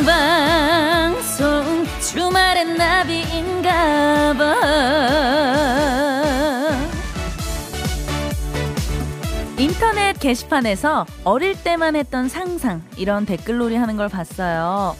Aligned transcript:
생방송 0.00 1.84
주말엔 2.00 2.76
나비인가봐 2.76 4.54
인터넷 9.58 10.18
게시판에서 10.18 11.04
어릴 11.24 11.54
때만 11.62 11.96
했던 11.96 12.30
상상 12.30 12.82
이런 12.96 13.26
댓글놀이 13.26 13.76
하는 13.76 13.98
걸 13.98 14.08
봤어요. 14.08 14.96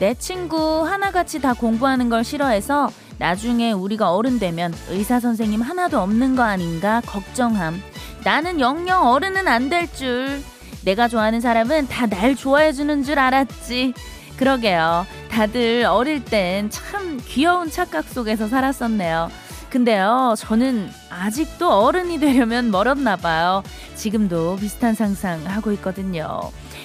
내 0.00 0.14
친구 0.14 0.84
하나같이 0.84 1.40
다 1.40 1.54
공부하는 1.54 2.08
걸 2.08 2.24
싫어해서 2.24 2.90
나중에 3.18 3.70
우리가 3.70 4.12
어른 4.12 4.40
되면 4.40 4.74
의사 4.88 5.20
선생님 5.20 5.62
하나도 5.62 6.00
없는 6.00 6.34
거 6.34 6.42
아닌가 6.42 7.00
걱정함. 7.06 7.80
나는 8.24 8.58
영영 8.58 9.06
어른은 9.06 9.46
안 9.46 9.68
될 9.68 9.86
줄. 9.92 10.42
내가 10.84 11.08
좋아하는 11.08 11.40
사람은 11.40 11.88
다 11.88 12.06
날 12.06 12.34
좋아해 12.36 12.72
주는 12.72 13.02
줄 13.02 13.18
알았지. 13.18 13.94
그러게요. 14.36 15.06
다들 15.30 15.84
어릴 15.88 16.24
땐 16.24 16.68
참 16.70 17.20
귀여운 17.26 17.70
착각 17.70 18.04
속에서 18.08 18.48
살았었네요. 18.48 19.30
근데요, 19.70 20.34
저는 20.36 20.90
아직도 21.08 21.66
어른이 21.70 22.18
되려면 22.20 22.70
멀었나 22.70 23.16
봐요. 23.16 23.62
지금도 23.94 24.56
비슷한 24.56 24.94
상상 24.94 25.46
하고 25.46 25.72
있거든요. 25.72 26.40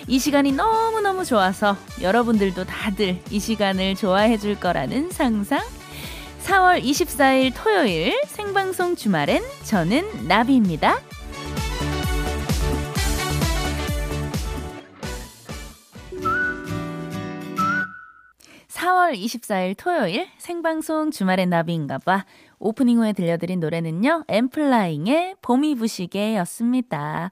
이 0.07 0.19
시간이 0.19 0.53
너무너무 0.53 1.25
좋아서 1.25 1.75
여러분들도 2.01 2.63
다들 2.63 3.19
이 3.29 3.39
시간을 3.39 3.95
좋아해 3.95 4.37
줄 4.37 4.57
거라는 4.57 5.11
상상? 5.11 5.59
4월 6.45 6.81
24일 6.81 7.51
토요일 7.53 8.21
생방송 8.27 8.95
주말엔 8.95 9.43
저는 9.63 10.27
나비입니다. 10.29 10.99
4월 18.87 19.13
24일 19.17 19.75
토요일 19.77 20.27
생방송 20.37 21.11
주말의 21.11 21.47
나비인가봐 21.47 22.25
오프닝 22.59 22.99
후에 22.99 23.11
들려드린 23.11 23.59
노래는요 23.59 24.23
엠플라잉의 24.29 25.35
봄이 25.41 25.75
부시게 25.75 26.37
였습니다. 26.37 27.29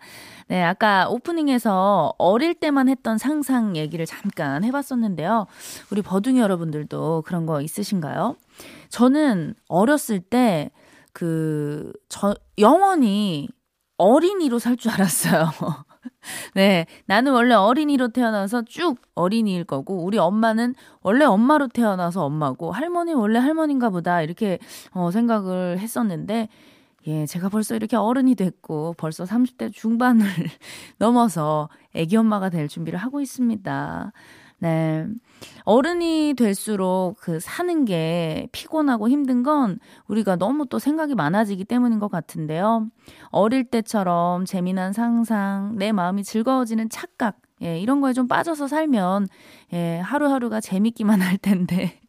네 0.49 0.61
아까 0.61 1.07
오프닝에서 1.09 2.13
어릴 2.17 2.55
때만 2.55 2.89
했던 2.89 3.17
상상 3.17 3.77
얘기를 3.77 4.05
잠깐 4.05 4.65
해봤었는데요 4.65 5.47
우리 5.91 6.01
버둥이 6.01 6.39
여러분들도 6.39 7.23
그런 7.25 7.45
거 7.45 7.61
있으신가요? 7.61 8.35
저는 8.89 9.55
어렸을 9.69 10.19
때 10.19 10.71
그 11.13 11.93
저 12.09 12.35
영원히 12.59 13.47
어린이로 13.97 14.59
살 14.59 14.75
줄 14.75 14.91
알았어요. 14.91 15.49
네. 16.55 16.85
나는 17.05 17.33
원래 17.33 17.53
어린이로 17.55 18.09
태어나서 18.09 18.63
쭉 18.65 18.97
어린이일 19.15 19.65
거고, 19.65 20.03
우리 20.03 20.17
엄마는 20.17 20.75
원래 21.01 21.25
엄마로 21.25 21.67
태어나서 21.67 22.25
엄마고, 22.25 22.71
할머니 22.71 23.13
원래 23.13 23.39
할머니인가 23.39 23.89
보다, 23.89 24.21
이렇게, 24.21 24.59
어, 24.91 25.11
생각을 25.11 25.79
했었는데, 25.79 26.49
예, 27.07 27.25
제가 27.27 27.49
벌써 27.49 27.75
이렇게 27.75 27.95
어른이 27.95 28.35
됐고, 28.35 28.95
벌써 28.97 29.25
30대 29.25 29.69
중반을 29.71 30.25
넘어서 30.97 31.69
애기 31.93 32.17
엄마가 32.17 32.49
될 32.49 32.67
준비를 32.67 32.97
하고 32.99 33.21
있습니다. 33.21 34.11
네. 34.65 35.05
어른이 35.63 36.33
될수록 36.35 37.17
그 37.19 37.39
사는 37.39 37.85
게 37.85 38.47
피곤하고 38.51 39.09
힘든 39.09 39.43
건 39.43 39.77
우리가 40.07 40.37
너무 40.37 40.65
또 40.65 40.79
생각이 40.79 41.13
많아지기 41.13 41.65
때문인 41.65 41.99
것 41.99 42.09
같은데요. 42.09 42.87
어릴 43.29 43.65
때처럼 43.65 44.45
재미난 44.45 44.91
상상, 44.91 45.75
내 45.77 45.91
마음이 45.91 46.23
즐거워지는 46.23 46.89
착각, 46.89 47.37
예, 47.61 47.79
이런 47.79 48.01
거에 48.01 48.13
좀 48.13 48.27
빠져서 48.27 48.67
살면, 48.67 49.27
예, 49.73 49.99
하루하루가 49.99 50.61
재밌기만 50.61 51.21
할 51.21 51.37
텐데. 51.37 51.99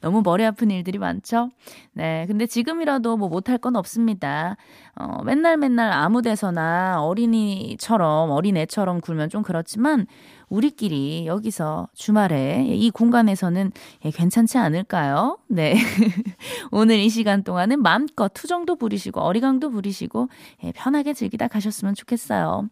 너무 0.00 0.22
머리 0.22 0.44
아픈 0.44 0.70
일들이 0.70 0.98
많죠? 0.98 1.50
네. 1.92 2.26
근데 2.26 2.46
지금이라도 2.46 3.16
뭐 3.16 3.28
못할 3.28 3.58
건 3.58 3.76
없습니다. 3.76 4.56
어, 4.94 5.22
맨날 5.24 5.56
맨날 5.56 5.92
아무 5.92 6.22
데서나 6.22 7.02
어린이처럼, 7.02 8.30
어린애처럼 8.30 9.00
굴면 9.00 9.30
좀 9.30 9.42
그렇지만, 9.42 10.06
우리끼리 10.52 11.26
여기서 11.26 11.88
주말에 11.94 12.66
이 12.68 12.90
공간에서는 12.90 13.72
예, 14.04 14.10
괜찮지 14.10 14.58
않을까요? 14.58 15.38
네. 15.48 15.74
오늘 16.70 16.98
이 16.98 17.08
시간 17.08 17.42
동안은 17.42 17.80
마음껏 17.80 18.28
투정도 18.34 18.76
부리시고 18.76 19.20
어리광도 19.20 19.70
부리시고 19.70 20.28
예, 20.64 20.72
편하게 20.72 21.14
즐기다 21.14 21.48
가셨으면 21.48 21.94
좋겠어요. 21.94 22.68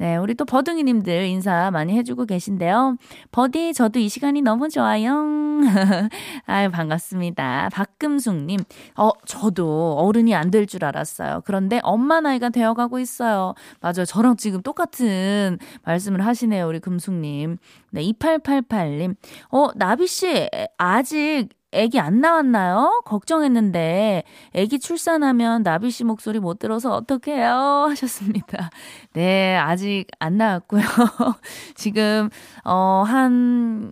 네, 0.00 0.16
우리 0.16 0.32
또 0.34 0.46
버둥이님들 0.46 1.26
인사 1.26 1.70
많이 1.70 1.92
해주고 1.98 2.24
계신데요. 2.24 2.96
버디, 3.32 3.74
저도 3.74 3.98
이 3.98 4.08
시간이 4.08 4.40
너무 4.40 4.70
좋아요. 4.70 5.60
아유, 6.46 6.70
반갑습니다. 6.70 7.68
박금숙님, 7.70 8.60
어, 8.96 9.10
저도 9.26 9.98
어른이 9.98 10.34
안 10.34 10.50
될 10.50 10.64
줄 10.66 10.86
알았어요. 10.86 11.42
그런데 11.44 11.80
엄마 11.82 12.20
나이가 12.22 12.48
되어가고 12.48 12.98
있어요. 12.98 13.52
맞아요. 13.82 14.06
저랑 14.06 14.36
지금 14.38 14.62
똑같은 14.62 15.58
말씀을 15.84 16.24
하시네요. 16.24 16.66
우리 16.66 16.80
금숙님. 16.80 17.58
네, 17.90 18.02
2888님. 18.02 19.16
어, 19.50 19.68
나비씨, 19.74 20.48
아직 20.78 21.48
애기 21.72 22.00
안 22.00 22.20
나왔나요? 22.20 23.02
걱정했는데 23.04 24.24
애기 24.54 24.80
출산하면 24.80 25.62
나비 25.62 25.90
씨 25.90 26.02
목소리 26.02 26.40
못 26.40 26.58
들어서 26.58 26.92
어떡해요? 26.92 27.86
하셨습니다. 27.90 28.70
네, 29.12 29.56
아직 29.56 30.06
안 30.18 30.36
나왔고요. 30.36 30.82
지금 31.76 32.28
어한 32.64 33.32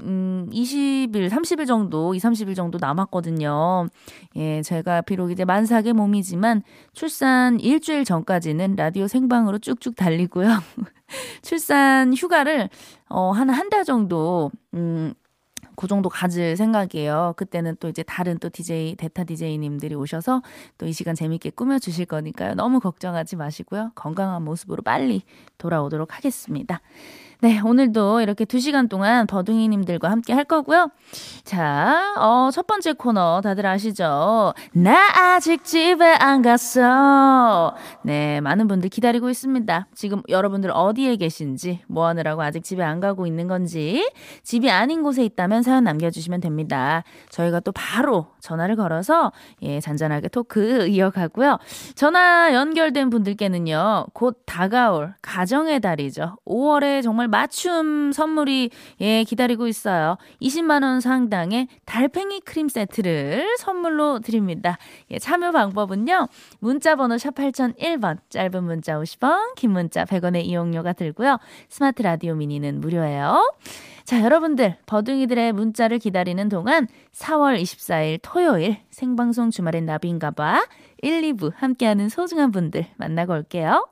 음, 0.02 0.50
20일, 0.52 1.30
30일 1.30 1.66
정도, 1.66 2.14
2, 2.14 2.18
30일 2.18 2.56
정도 2.56 2.78
남았거든요. 2.80 3.86
예, 4.36 4.62
제가 4.62 5.02
비록 5.02 5.30
이제 5.30 5.44
만삭의 5.44 5.92
몸이지만 5.92 6.62
출산 6.92 7.60
일주일 7.60 8.04
전까지는 8.04 8.74
라디오 8.74 9.06
생방으로 9.06 9.58
쭉쭉 9.58 9.94
달리고요. 9.94 10.48
출산 11.42 12.12
휴가를 12.12 12.68
어 13.10 13.32
한 13.32 13.48
한 13.50 13.70
달 13.70 13.84
정도 13.84 14.50
음 14.74 15.14
그 15.76 15.86
정도 15.86 16.08
가질 16.08 16.56
생각이에요. 16.56 17.34
그때는 17.36 17.76
또 17.80 17.88
이제 17.88 18.02
다른 18.02 18.38
또 18.38 18.50
DJ, 18.50 18.96
데타 18.96 19.24
DJ님들이 19.24 19.94
오셔서 19.94 20.42
또 20.76 20.86
이 20.86 20.92
시간 20.92 21.14
재밌게 21.14 21.50
꾸며주실 21.50 22.06
거니까요. 22.06 22.54
너무 22.54 22.80
걱정하지 22.80 23.36
마시고요. 23.36 23.92
건강한 23.94 24.42
모습으로 24.44 24.82
빨리 24.82 25.22
돌아오도록 25.58 26.16
하겠습니다. 26.16 26.80
네, 27.40 27.60
오늘도 27.64 28.20
이렇게 28.20 28.44
두 28.44 28.58
시간 28.58 28.88
동안 28.88 29.28
버둥이님들과 29.28 30.10
함께 30.10 30.32
할 30.32 30.42
거고요. 30.42 30.88
자, 31.44 32.14
어, 32.18 32.50
첫 32.52 32.66
번째 32.66 32.94
코너 32.94 33.40
다들 33.42 33.64
아시죠? 33.64 34.54
나 34.72 34.98
아직 35.14 35.64
집에 35.64 36.04
안 36.04 36.42
갔어. 36.42 37.76
네, 38.02 38.40
많은 38.40 38.66
분들 38.66 38.88
기다리고 38.88 39.30
있습니다. 39.30 39.86
지금 39.94 40.20
여러분들 40.28 40.72
어디에 40.74 41.14
계신지, 41.14 41.80
뭐 41.86 42.08
하느라고 42.08 42.42
아직 42.42 42.64
집에 42.64 42.82
안 42.82 42.98
가고 42.98 43.24
있는 43.24 43.46
건지, 43.46 44.10
집이 44.42 44.68
아닌 44.68 45.04
곳에 45.04 45.24
있다면 45.24 45.62
사연 45.62 45.84
남겨주시면 45.84 46.40
됩니다. 46.40 47.04
저희가 47.30 47.60
또 47.60 47.70
바로 47.70 48.26
전화를 48.40 48.74
걸어서, 48.74 49.30
예, 49.62 49.78
잔잔하게 49.78 50.26
토크 50.26 50.88
이어가고요. 50.90 51.58
전화 51.94 52.52
연결된 52.52 53.10
분들께는요, 53.10 54.06
곧 54.12 54.42
다가올 54.44 55.14
가정의 55.22 55.78
달이죠. 55.78 56.38
5월에 56.44 57.00
정말 57.28 57.40
맞춤 57.40 58.12
선물이 58.12 58.70
예, 59.00 59.24
기다리고 59.24 59.68
있어요. 59.68 60.16
20만 60.42 60.82
원 60.82 61.00
상당의 61.00 61.68
달팽이 61.84 62.40
크림 62.40 62.68
세트를 62.68 63.56
선물로 63.58 64.20
드립니다. 64.20 64.78
예, 65.10 65.18
참여 65.18 65.52
방법은요. 65.52 66.28
문자 66.58 66.96
번호 66.96 67.18
샵 67.18 67.34
8001번, 67.34 68.18
짧은 68.30 68.64
문자 68.64 68.94
50원, 68.94 69.54
긴 69.54 69.70
문자 69.72 70.04
100원의 70.04 70.44
이용료가 70.44 70.94
들고요. 70.94 71.38
스마트 71.68 72.02
라디오 72.02 72.34
미니는 72.34 72.80
무료예요. 72.80 73.54
자, 74.04 74.22
여러분들, 74.22 74.76
버둥이들의 74.86 75.52
문자를 75.52 75.98
기다리는 75.98 76.48
동안 76.48 76.88
4월 77.12 77.60
24일 77.60 78.20
토요일 78.22 78.78
생방송 78.90 79.50
주말엔 79.50 79.84
나비인가봐 79.84 80.64
1, 81.02 81.22
2부 81.22 81.52
함께하는 81.54 82.08
소중한 82.08 82.50
분들 82.50 82.86
만나고 82.96 83.34
올게요. 83.34 83.86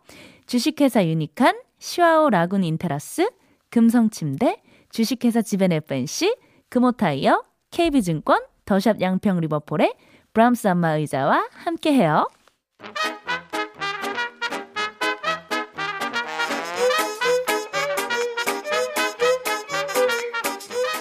주식회사 0.46 1.04
유니칸 1.04 1.65
시화호 1.86 2.30
라군 2.30 2.64
인 2.64 2.77
테라스, 2.77 3.30
금성침대, 3.70 4.60
주식회사 4.90 5.40
지벤 5.40 5.70
FNC, 5.70 6.34
금호타이어, 6.68 7.44
KB증권, 7.70 8.40
더샵 8.64 9.00
양평 9.00 9.38
리버포레 9.38 9.94
브람스 10.32 10.66
안마 10.66 10.96
의자와 10.96 11.48
함께해요. 11.52 12.26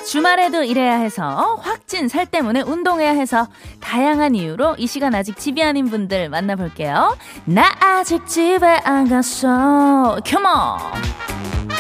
주말에도 0.05 0.63
일해야 0.63 0.95
해서 0.97 1.59
확진 1.61 2.07
살 2.07 2.25
때문에 2.25 2.61
운동해야 2.61 3.11
해서 3.11 3.47
다양한 3.81 4.35
이유로 4.35 4.75
이 4.77 4.87
시간 4.87 5.15
아직 5.15 5.37
집이 5.37 5.63
아닌 5.63 5.89
분들 5.89 6.29
만나볼게요. 6.29 7.17
나 7.45 7.75
아직 7.79 8.25
집에 8.27 8.65
안 8.83 9.09
갔어. 9.09 10.19
컴온. 10.25 11.74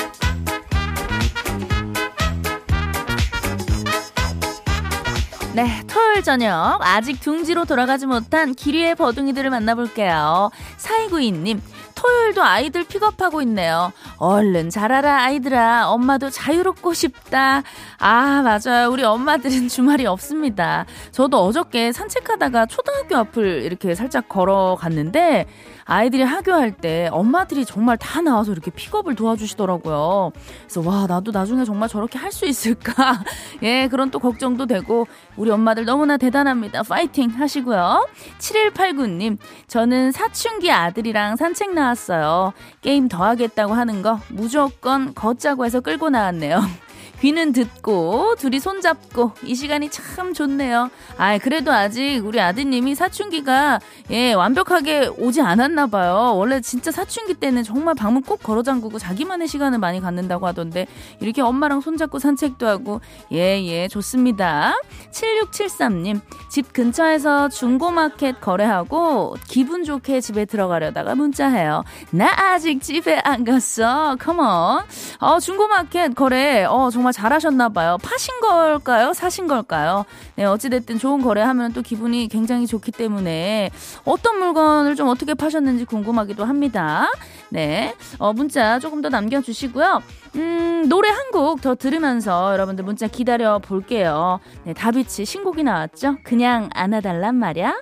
네, 5.55 5.81
토요일 5.87 6.21
저녁 6.21 6.79
아직 6.81 7.21
둥지로 7.21 7.63
돌아가지 7.63 8.05
못한 8.05 8.53
기리의 8.53 8.95
버둥이들을 8.95 9.49
만나볼게요. 9.49 10.51
사이구이님, 10.75 11.61
토요일도 11.95 12.43
아이들 12.43 12.83
픽업하고 12.83 13.41
있네요. 13.43 13.93
얼른 14.17 14.69
자라라 14.69 15.23
아이들아. 15.23 15.87
엄마도 15.87 16.29
자유롭고 16.29 16.93
싶다. 16.93 17.63
아, 17.99 18.41
맞아요. 18.41 18.89
우리 18.91 19.05
엄마들은 19.05 19.69
주말이 19.69 20.05
없습니다. 20.05 20.85
저도 21.11 21.45
어저께 21.45 21.93
산책하다가 21.93 22.65
초등학교 22.65 23.15
앞을 23.15 23.63
이렇게 23.63 23.95
살짝 23.95 24.27
걸어갔는데 24.27 25.45
아이들이 25.87 26.23
하교할 26.23 26.71
때 26.71 27.07
엄마들이 27.11 27.63
정말 27.63 27.95
다 27.97 28.19
나와서 28.21 28.51
이렇게 28.51 28.71
픽업을 28.71 29.15
도와주시더라고요. 29.15 30.31
그래서 30.63 30.81
와, 30.89 31.05
나도 31.07 31.31
나중에 31.31 31.63
정말 31.63 31.87
저렇게 31.89 32.17
할 32.19 32.31
수 32.35 32.45
있을까? 32.45 32.93
예, 33.63 33.87
그런 33.87 34.11
또 34.11 34.19
걱정도 34.19 34.65
되고 34.65 35.07
우리 35.37 35.49
엄마들 35.51 35.85
너무나 35.85 36.17
대단합니다. 36.17 36.83
파이팅 36.83 37.29
하시고요. 37.29 38.07
7189님, 38.39 39.37
저는 39.67 40.11
사춘기 40.11 40.69
아들이랑 40.69 41.37
산책 41.37 41.73
나왔어요. 41.73 42.51
게임 42.81 43.07
더 43.07 43.23
하겠다고 43.23 43.73
하는 43.73 44.01
거 44.01 44.19
무조건 44.29 45.13
걷자고 45.13 45.63
해서 45.65 45.79
끌고 45.79 46.09
나왔네요. 46.09 46.59
귀는 47.25 47.53
듣고 47.53 48.35
둘이 48.35 48.59
손잡고 48.59 49.31
이 49.45 49.55
시간이 49.55 49.89
참 49.89 50.35
좋네요. 50.35 50.91
아, 51.17 51.39
그래도 51.39 51.71
아직 51.71 52.21
우리 52.23 52.39
아드님이 52.39 52.93
사춘기가 52.93 53.79
예, 54.11 54.33
완벽하게 54.33 55.07
오지 55.17 55.41
않았나 55.41 55.87
봐요. 55.87 56.33
원래 56.35 56.61
진짜 56.61 56.91
사춘기 56.91 57.33
때는 57.33 57.63
정말 57.63 57.95
방문 57.95 58.21
꼭 58.21 58.43
걸어 58.43 58.61
잠그고 58.61 58.99
자기만의 58.99 59.47
시간을 59.47 59.79
많이 59.79 60.01
갖는다고 60.01 60.45
하던데 60.45 60.85
이렇게 61.19 61.41
엄마랑 61.41 61.81
손잡고 61.81 62.19
산책도 62.19 62.67
하고 62.67 63.01
예, 63.31 63.59
예, 63.65 63.87
좋습니다. 63.87 64.75
7673님, 65.11 66.21
집 66.47 66.73
근처에서 66.73 67.49
중고마켓 67.49 68.39
거래하고 68.39 69.35
기분 69.47 69.83
좋게 69.83 70.21
집에 70.21 70.45
들어가려다가 70.45 71.15
문자해요. 71.15 71.83
나 72.11 72.51
아직 72.51 72.83
집에 72.83 73.19
안 73.23 73.43
갔어. 73.43 74.15
컴온. 74.19 74.83
어, 75.21 75.39
중고마켓 75.39 76.13
거래. 76.13 76.65
어, 76.65 76.91
정말 76.91 77.14
잘하셨나 77.15 77.69
봐요. 77.69 77.97
파신 78.03 78.33
걸까요? 78.41 79.13
사신 79.13 79.47
걸까요? 79.47 80.03
네, 80.35 80.43
어찌됐든 80.43 80.99
좋은 80.99 81.21
거래하면 81.21 81.71
또 81.71 81.81
기분이 81.81 82.27
굉장히 82.27 82.67
좋기 82.67 82.91
때문에 82.91 83.71
어떤 84.03 84.37
물건을 84.39 84.95
좀 84.97 85.07
어떻게 85.07 85.33
파셨는지 85.33 85.85
궁금하기도 85.85 86.43
합니다. 86.43 87.07
네, 87.49 87.95
어, 88.19 88.33
문자 88.33 88.79
조금 88.79 89.01
더 89.01 89.07
남겨주시고요. 89.09 90.01
음, 90.35 90.85
노래 90.89 91.09
한 91.09 91.25
곡 91.31 91.61
더 91.61 91.73
들으면서 91.75 92.51
여러분들 92.53 92.83
문자 92.83 93.07
기다려 93.07 93.59
볼게요. 93.59 94.39
네, 94.63 94.73
다비치 94.73 95.23
신곡이 95.25 95.63
나왔죠? 95.63 96.17
그냥 96.23 96.69
안아달란 96.73 97.35
말이야. 97.35 97.75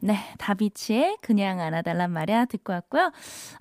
네, 0.00 0.16
다비치의 0.38 1.18
그냥 1.20 1.60
안아달란 1.60 2.12
말이야 2.12 2.44
듣고 2.44 2.72
왔고요. 2.72 3.10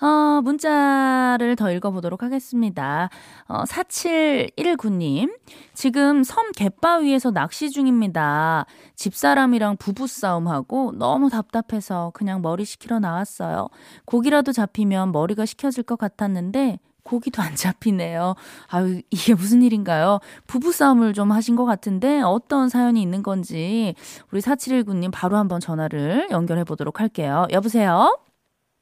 어, 0.01 0.42
문자를 0.44 1.56
더 1.56 1.72
읽어보도록 1.72 2.22
하겠습니다. 2.22 3.10
어, 3.48 3.63
4719님, 3.63 5.36
지금 5.74 6.24
섬 6.24 6.51
갯바위에서 6.51 7.31
낚시 7.31 7.72
중입니다. 7.72 8.66
집사람이랑 8.95 9.78
부부싸움하고 9.78 10.94
너무 10.95 11.30
답답해서 11.30 12.12
그냥 12.13 12.42
머리 12.44 12.66
식히러 12.66 13.00
나왔어요. 13.00 13.69
고기라도 14.06 14.51
잡히면 14.51 15.12
머리가 15.12 15.45
식혀질 15.45 15.84
것 15.84 15.98
같았는데 15.98 16.80
고기도 17.07 17.42
안 17.42 17.56
잡히네요. 17.56 18.36
아유, 18.69 19.01
이게 19.09 19.33
무슨 19.33 19.62
일인가요? 19.63 20.19
부부싸움을 20.48 21.13
좀 21.13 21.31
하신 21.31 21.56
것 21.56 21.63
같은데 21.63 22.21
어떤 22.21 22.68
사연이 22.68 23.01
있는 23.01 23.24
건지 23.24 23.95
우리 24.31 24.42
4719님 24.42 25.09
바로 25.13 25.38
한번 25.38 25.62
전화를 25.62 26.27
연결해 26.31 26.65
보도록 26.65 27.00
할게요. 27.00 27.48
여보세요? 27.51 28.19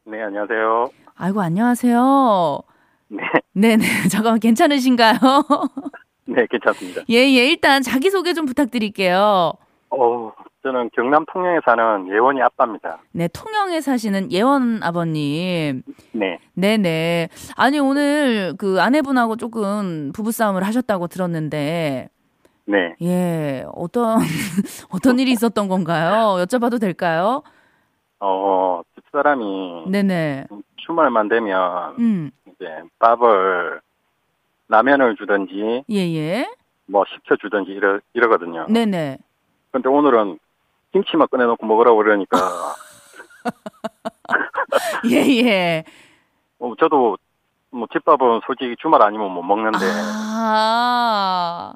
네, 0.05 0.21
안녕하세요. 0.21 0.89
아이고, 1.15 1.41
안녕하세요. 1.41 2.59
네. 3.09 3.23
네네. 3.53 3.85
잠깐만, 4.11 4.39
괜찮으신가요? 4.39 5.19
네, 6.25 6.47
괜찮습니다. 6.49 7.01
예, 7.09 7.15
예. 7.15 7.47
일단 7.47 7.81
자기소개 7.83 8.33
좀 8.33 8.45
부탁드릴게요. 8.45 9.53
어, 9.97 10.33
저는 10.63 10.89
경남 10.93 11.25
통영에 11.31 11.59
사는 11.65 12.07
예원이 12.09 12.41
아빠입니다. 12.41 12.99
네, 13.11 13.27
통영에 13.27 13.81
사시는 13.81 14.31
예원 14.31 14.81
아버님. 14.83 15.83
네. 16.11 16.39
네네. 16.53 17.29
아니, 17.55 17.79
오늘 17.79 18.55
그 18.57 18.81
아내분하고 18.81 19.37
조금 19.37 20.11
부부싸움을 20.13 20.63
하셨다고 20.63 21.07
들었는데. 21.07 22.09
네. 22.67 22.95
예, 23.01 23.65
어떤, 23.73 24.17
어떤 24.91 25.19
일이 25.19 25.31
있었던 25.31 25.67
건가요? 25.67 26.43
여쭤봐도 26.43 26.81
될까요? 26.81 27.43
어, 28.19 28.81
집사람이 28.95 29.85
네네. 29.91 30.47
주말만 30.77 31.29
되면 31.29 31.95
음, 31.99 32.31
이제 32.47 32.65
밥을 32.99 33.81
라면을 34.67 35.15
주든지 35.15 35.83
예, 35.91 35.95
예. 35.95 36.47
뭐 36.87 37.03
시켜 37.07 37.35
주든지 37.35 37.71
이러 37.71 37.99
이러거든요. 38.13 38.65
네네. 38.69 39.17
근데 39.75 39.89
오늘은 39.89 40.39
김치만 40.93 41.27
꺼내놓고 41.27 41.65
먹으라고 41.65 41.97
그러니까 41.97 42.37
예, 45.11 45.17
예. 45.43 45.83
어, 46.59 46.71
저도 46.79 47.17
뭐 47.71 47.85
집밥은 47.91 48.39
솔직히 48.47 48.77
주말 48.81 49.01
아니면 49.01 49.31
못 49.31 49.43
먹는데 49.43 49.79
아, 49.85 51.73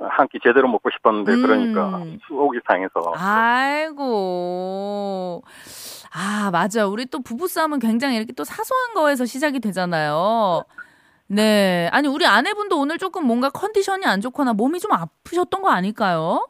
한 0.00 0.26
끼 0.26 0.40
제대로 0.42 0.66
먹고 0.66 0.90
싶었는데 0.90 1.34
음. 1.34 1.42
그러니까 1.42 2.00
속이 2.26 2.58
상해서 2.66 3.12
아이고. 3.14 3.84
아, 6.12 6.50
맞아. 6.50 6.84
우리 6.88 7.06
또 7.06 7.20
부부싸움은 7.22 7.78
굉장히 7.78 8.16
이렇게 8.16 8.32
또 8.32 8.42
사소한 8.42 8.94
거에서 8.94 9.24
시작이 9.24 9.60
되잖아요. 9.60 10.64
네. 11.28 11.88
아니, 11.92 12.08
우리 12.08 12.26
아내분도 12.26 12.76
오늘 12.76 12.98
조금 12.98 13.24
뭔가 13.24 13.50
컨디션이 13.50 14.04
안 14.04 14.20
좋거나 14.20 14.52
몸이 14.54 14.80
좀 14.80 14.90
아프셨던 14.92 15.62
거 15.62 15.70
아닐까요? 15.70 16.44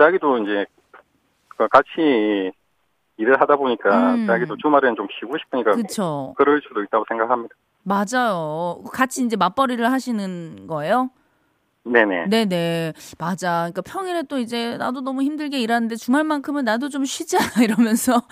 음, 0.00 0.04
자기도 0.04 0.38
이제 0.38 0.66
그 1.56 1.68
같이 1.68 2.52
일을 3.18 3.40
하다 3.40 3.56
보니까 3.56 4.14
음. 4.14 4.26
자기도 4.26 4.56
주말에는 4.56 4.96
좀 4.96 5.06
쉬고 5.18 5.36
싶으니까 5.38 5.72
그쵸. 5.72 6.34
그럴 6.38 6.62
수도 6.66 6.82
있다고 6.82 7.04
생각합니다. 7.06 7.54
맞아요. 7.82 8.82
같이 8.92 9.24
이제 9.24 9.36
맞벌이를 9.36 9.90
하시는 9.92 10.66
거예요? 10.66 11.10
네네. 11.84 12.26
네네. 12.28 12.92
맞아. 13.18 13.70
그러니까 13.70 13.82
평일에 13.82 14.22
또 14.24 14.38
이제 14.38 14.76
나도 14.76 15.00
너무 15.00 15.22
힘들게 15.22 15.58
일하는데 15.58 15.96
주말만큼은 15.96 16.64
나도 16.64 16.88
좀 16.88 17.04
쉬자 17.04 17.38
이러면서 17.62 18.22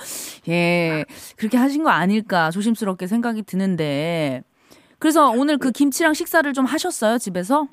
예. 0.49 1.04
그렇게 1.37 1.57
하신 1.57 1.83
거 1.83 1.90
아닐까 1.90 2.50
조심스럽게 2.50 3.07
생각이 3.07 3.43
드는데. 3.43 4.43
그래서 4.99 5.31
오늘 5.31 5.59
그 5.59 5.71
김치랑 5.71 6.14
식사를 6.14 6.50
좀 6.52 6.64
하셨어요, 6.64 7.19
집에서? 7.19 7.69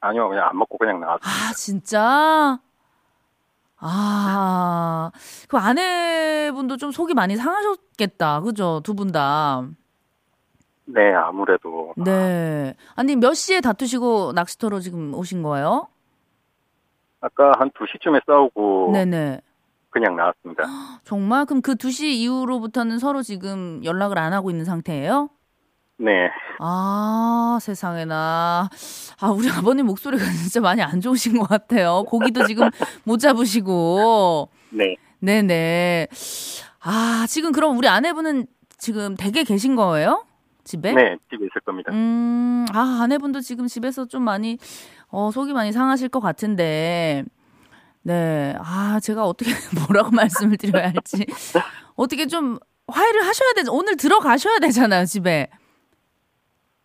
아니요, 0.00 0.28
그냥 0.28 0.48
안 0.48 0.56
먹고 0.56 0.78
그냥 0.78 1.00
나왔어요. 1.00 1.20
아, 1.22 1.52
진짜? 1.54 2.58
아, 3.78 5.10
그 5.48 5.56
아내분도 5.58 6.76
좀 6.76 6.90
속이 6.92 7.14
많이 7.14 7.36
상하셨겠다. 7.36 8.40
그죠? 8.40 8.80
두 8.84 8.94
분 8.94 9.12
다. 9.12 9.66
네, 10.86 11.12
아무래도. 11.12 11.92
네. 11.96 12.74
아니, 12.94 13.16
몇 13.16 13.34
시에 13.34 13.60
다투시고 13.60 14.32
낚시터로 14.34 14.80
지금 14.80 15.14
오신 15.14 15.42
거예요? 15.42 15.88
아까 17.20 17.52
한 17.58 17.70
2시쯤에 17.70 18.20
싸우고 18.26 18.90
네네. 18.92 19.40
그냥 19.90 20.14
나왔습니다. 20.16 20.62
정말? 21.04 21.44
그럼 21.44 21.60
그 21.60 21.74
2시 21.74 22.04
이후로부터는 22.04 22.98
서로 22.98 23.22
지금 23.22 23.80
연락을 23.84 24.16
안 24.18 24.32
하고 24.32 24.50
있는 24.50 24.64
상태예요? 24.64 25.28
네. 25.98 26.28
아, 26.58 27.58
세상에나. 27.60 28.68
아, 29.20 29.28
우리 29.30 29.50
아버님 29.50 29.86
목소리가 29.86 30.24
진짜 30.42 30.60
많이 30.60 30.82
안 30.82 31.00
좋으신 31.00 31.38
것 31.38 31.48
같아요. 31.48 32.04
고기도 32.04 32.46
지금 32.46 32.68
못 33.04 33.18
잡으시고. 33.18 34.48
네. 34.70 34.96
네네. 35.20 36.08
아, 36.82 37.26
지금 37.28 37.52
그럼 37.52 37.78
우리 37.78 37.88
아내분은 37.88 38.46
지금 38.78 39.16
댁에 39.16 39.44
계신 39.44 39.74
거예요? 39.74 40.24
집에? 40.64 40.92
네, 40.92 41.16
집에 41.30 41.46
있을 41.46 41.60
겁니다. 41.64 41.92
음, 41.92 42.66
아, 42.72 43.00
아내분도 43.02 43.40
지금 43.40 43.66
집에서 43.66 44.04
좀 44.04 44.22
많이, 44.22 44.58
어, 45.08 45.30
속이 45.32 45.52
많이 45.52 45.72
상하실 45.72 46.08
것 46.08 46.20
같은데, 46.20 47.24
네. 48.02 48.54
아, 48.58 48.98
제가 49.00 49.24
어떻게, 49.26 49.50
뭐라고 49.88 50.10
말씀을 50.10 50.56
드려야 50.58 50.88
할지. 50.88 51.24
어떻게 51.94 52.26
좀 52.26 52.58
화해를 52.88 53.24
하셔야 53.26 53.52
되죠. 53.54 53.72
오늘 53.72 53.96
들어가셔야 53.96 54.58
되잖아요, 54.58 55.06
집에. 55.06 55.48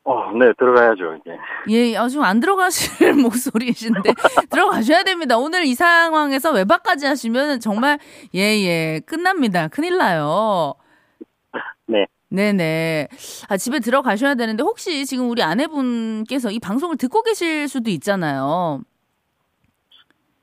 어, 0.03 0.31
네, 0.31 0.51
들어가야죠, 0.57 1.15
이제. 1.21 1.37
예, 1.69 1.95
아, 1.95 2.07
지금 2.07 2.23
안 2.23 2.39
들어가실 2.39 3.13
목소리이신데, 3.21 4.13
들어가셔야 4.49 5.03
됩니다. 5.03 5.37
오늘 5.37 5.65
이 5.65 5.75
상황에서 5.75 6.51
외박까지 6.51 7.05
하시면 7.05 7.59
정말, 7.59 7.99
예, 8.33 8.39
예, 8.39 9.01
끝납니다. 9.05 9.67
큰일 9.67 9.97
나요. 9.97 10.73
네. 11.85 12.07
네네. 12.29 13.09
아, 13.49 13.57
집에 13.57 13.79
들어가셔야 13.79 14.33
되는데 14.35 14.63
혹시 14.63 15.05
지금 15.05 15.29
우리 15.29 15.43
아내분께서 15.43 16.49
이 16.49 16.59
방송을 16.59 16.97
듣고 16.97 17.21
계실 17.21 17.67
수도 17.67 17.91
있잖아요. 17.91 18.81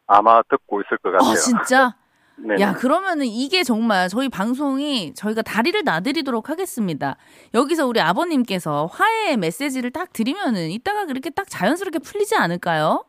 아마 0.06 0.40
듣고 0.48 0.80
있을 0.82 0.98
것 0.98 1.10
같아요. 1.12 1.30
아, 1.30 1.34
진짜? 1.34 1.96
네. 2.40 2.57
야, 2.61 2.73
그러면은 2.73 3.26
이게 3.26 3.62
정말 3.64 4.09
저희 4.09 4.28
방송이 4.28 5.12
저희가 5.14 5.42
다리를 5.42 5.83
놔드리도록 5.85 6.49
하겠습니다. 6.50 7.16
여기서 7.54 7.87
우리 7.87 8.00
아버님께서 8.00 8.87
화해의 8.87 9.37
메시지를 9.37 9.90
딱 9.90 10.12
드리면은 10.12 10.71
이따가 10.71 11.04
그렇게 11.07 11.30
딱 11.30 11.47
자연스럽게 11.49 11.99
풀리지 11.99 12.37
않을까요? 12.37 13.04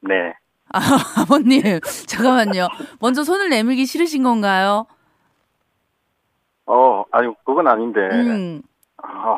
네. 0.00 0.34
아, 0.72 0.78
아버님, 1.22 1.80
잠깐만요. 2.06 2.68
먼저 3.00 3.22
손을 3.22 3.48
내밀기 3.48 3.86
싫으신 3.86 4.22
건가요? 4.22 4.86
어, 6.66 7.04
아니, 7.12 7.32
그건 7.44 7.68
아닌데, 7.68 8.00
음, 8.00 8.62
아, 8.96 9.36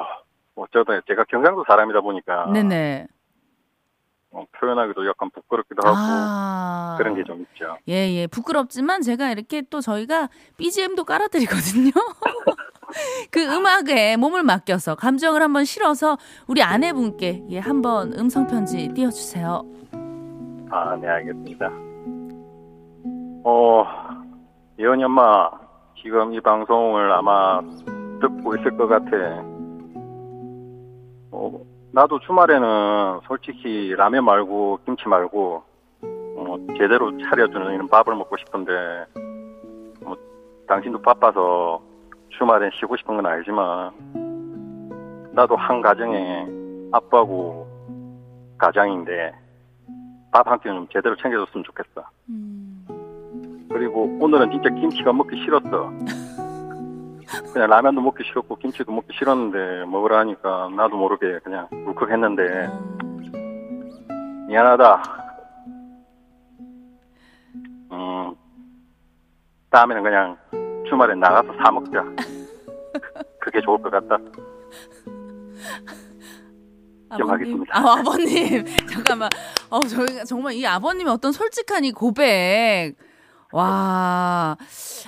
어쩌다 0.54 1.00
제가 1.06 1.25
경상도 1.25 1.64
사람이다 1.66 2.00
보니까, 2.00 2.46
네네. 2.52 3.08
어, 4.36 4.44
표현하기도 4.60 5.06
약간 5.08 5.30
부끄럽기도 5.30 5.80
하고, 5.88 5.96
아. 5.98 6.94
그런 6.98 7.14
게 7.14 7.22
좀 7.24 7.40
있죠. 7.40 7.78
예, 7.88 7.94
예. 8.12 8.26
부끄럽지만 8.26 9.00
제가 9.00 9.30
이렇게 9.30 9.62
또 9.70 9.80
저희가 9.80 10.28
BGM도 10.58 11.04
깔아드리거든요. 11.04 11.90
그 13.32 13.40
음악에 13.42 14.16
몸을 14.16 14.42
맡겨서 14.42 14.94
감정을 14.94 15.40
한번 15.42 15.64
실어서 15.64 16.18
우리 16.46 16.62
아내분께 16.62 17.44
예, 17.50 17.58
한번 17.58 18.12
음성 18.18 18.46
편지 18.46 18.88
띄워 18.94 19.10
주세요. 19.10 19.64
아, 20.70 20.96
네, 21.00 21.08
알겠습니다. 21.08 21.70
어, 23.44 23.84
예언이 24.78 25.02
엄마, 25.04 25.50
지금 26.02 26.34
이 26.34 26.40
방송을 26.40 27.10
아마 27.12 27.60
듣고 28.20 28.54
있을 28.56 28.76
것 28.76 28.86
같아. 28.86 29.08
어, 31.32 31.50
나도 31.96 32.20
주말에는 32.20 33.20
솔직히 33.26 33.94
라면 33.96 34.26
말고, 34.26 34.80
김치 34.84 35.08
말고, 35.08 35.62
어, 36.02 36.56
제대로 36.76 37.10
차려주는 37.16 37.72
이런 37.72 37.88
밥을 37.88 38.14
먹고 38.14 38.36
싶은데, 38.36 39.06
뭐, 40.02 40.14
당신도 40.68 41.00
바빠서 41.00 41.80
주말엔 42.36 42.70
쉬고 42.74 42.98
싶은 42.98 43.16
건 43.16 43.24
알지만, 43.24 43.92
나도 45.32 45.56
한 45.56 45.80
가정에 45.80 46.46
아빠고 46.92 47.66
가장인데, 48.58 49.32
밥 50.32 50.46
한 50.46 50.60
끼는 50.60 50.76
좀 50.76 50.88
제대로 50.92 51.16
챙겨줬으면 51.16 51.64
좋겠어. 51.64 52.06
그리고 53.70 54.02
오늘은 54.20 54.50
진짜 54.50 54.68
김치가 54.68 55.14
먹기 55.14 55.42
싫었어. 55.42 55.90
그냥 57.52 57.68
라면도 57.68 58.00
먹기 58.00 58.25
싫었고 58.25 58.56
김치도 58.56 58.92
먹기 58.92 59.16
싫었는데 59.18 59.87
먹으라 59.87 60.21
하니까 60.21 60.68
나도 60.76 60.97
모르게 60.97 61.38
그냥 61.40 61.68
울컥했는데 61.73 62.68
미안하다. 64.49 65.02
음 67.92 68.35
다음에는 69.71 70.02
그냥 70.02 70.37
주말에 70.88 71.14
나가서 71.14 71.52
사 71.62 71.71
먹자. 71.71 72.04
그게 73.40 73.61
좋을 73.61 73.80
것 73.83 73.90
같다. 73.90 74.18
좀 77.16 77.30
하겠습니다. 77.30 77.78
아, 77.78 77.99
아버님. 77.99 78.64
잠깐만. 78.92 79.28
어, 79.71 79.80
저희가 79.80 80.25
정말 80.25 80.54
이 80.54 80.66
아버님의 80.66 81.12
어떤 81.12 81.33
솔직한 81.33 81.85
이 81.85 81.92
고백. 81.92 82.95
와. 83.56 84.56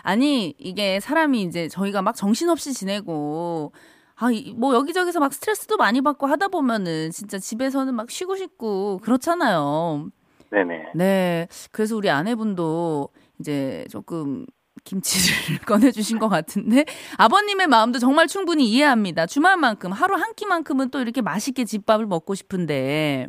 아니, 0.03 0.55
이게 0.59 1.01
사람이 1.01 1.43
이제 1.43 1.69
저희가 1.69 2.03
막 2.03 2.17
정신없이 2.17 2.73
지내고, 2.73 3.73
아, 4.17 4.31
이- 4.31 4.55
뭐 4.57 4.75
여기저기서 4.75 5.21
막 5.21 5.33
스트레스도 5.33 5.77
많이 5.77 6.01
받고 6.01 6.27
하다 6.27 6.49
보면은 6.49 7.11
진짜 7.11 7.39
집에서는 7.39 7.95
막 7.95 8.11
쉬고 8.11 8.37
싶고 8.37 8.99
그렇잖아요. 9.03 10.09
네네. 10.51 10.93
네. 10.95 11.49
그래서 11.73 11.95
우리 11.95 12.09
아내분도 12.11 13.11
이제 13.39 13.85
조금 13.91 14.47
김치를 14.85 15.59
꺼내주신 15.67 16.19
것 16.19 16.29
같은데 16.29 16.85
아버님의 17.19 17.67
마음도 17.67 17.99
정말 17.99 18.27
충분히 18.27 18.67
이해합니다. 18.71 19.27
주말만큼 19.27 19.93
하루 19.93 20.15
한 20.15 20.33
끼만큼은 20.35 20.89
또 20.91 21.01
이렇게 21.01 21.21
맛있게 21.21 21.65
집밥을 21.67 22.07
먹고 22.07 22.35
싶은데 22.35 23.29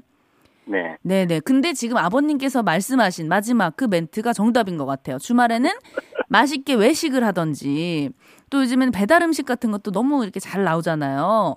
네. 0.69 0.97
네네. 1.01 1.39
근데 1.41 1.73
지금 1.73 1.97
아버님께서 1.97 2.61
말씀하신 2.63 3.27
마지막 3.27 3.75
그 3.75 3.85
멘트가 3.85 4.33
정답인 4.33 4.77
것 4.77 4.85
같아요. 4.85 5.17
주말에는 5.17 5.71
맛있게 6.29 6.75
외식을 6.75 7.23
하던지 7.23 8.11
또 8.51 8.61
요즘에는 8.61 8.91
배달 8.91 9.23
음식 9.23 9.45
같은 9.45 9.71
것도 9.71 9.91
너무 9.91 10.23
이렇게 10.23 10.39
잘 10.39 10.63
나오잖아요. 10.63 11.55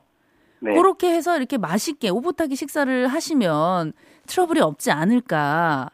네. 0.60 0.70
그렇게 0.72 1.10
해서 1.14 1.36
이렇게 1.36 1.58
맛있게 1.58 2.08
오붓하게 2.08 2.54
식사를 2.54 3.08
하시면 3.08 3.92
트러블이 4.26 4.60
없지 4.60 4.90
않을까. 4.90 5.90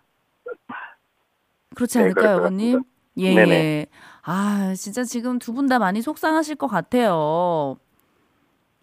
그렇지 1.74 1.98
네, 1.98 2.04
않을까요, 2.04 2.34
것 2.34 2.42
아버님? 2.44 2.84
예, 3.18 3.34
네네. 3.34 3.54
예. 3.54 3.86
아, 4.22 4.74
진짜 4.76 5.04
지금 5.04 5.38
두 5.38 5.52
분 5.54 5.66
다 5.68 5.78
많이 5.78 6.02
속상하실 6.02 6.56
것 6.56 6.66
같아요. 6.68 7.76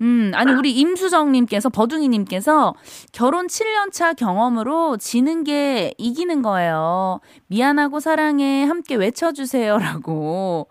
음, 0.01 0.31
아니, 0.35 0.51
우리 0.51 0.73
임수정 0.73 1.31
님께서, 1.31 1.69
버둥이 1.69 2.09
님께서 2.09 2.73
결혼 3.13 3.47
7년 3.47 3.93
차 3.93 4.13
경험으로 4.13 4.97
지는 4.97 5.45
게 5.45 5.93
이기는 5.97 6.41
거예요. 6.41 7.21
미안하고 7.47 8.01
사랑해, 8.01 8.65
함께 8.65 8.95
외쳐 8.95 9.31
주세요. 9.31 9.77
라고. 9.77 10.67